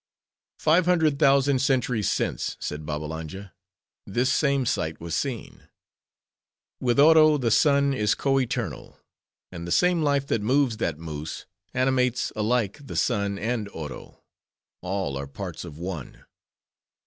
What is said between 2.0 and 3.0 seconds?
since," said